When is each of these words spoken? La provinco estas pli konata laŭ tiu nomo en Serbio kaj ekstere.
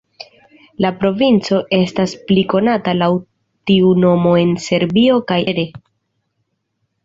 La 0.85 0.89
provinco 1.03 1.59
estas 1.79 2.15
pli 2.31 2.45
konata 2.55 2.95
laŭ 3.01 3.11
tiu 3.73 3.95
nomo 4.07 4.35
en 4.47 4.57
Serbio 4.67 5.23
kaj 5.33 5.41
ekstere. 5.55 5.71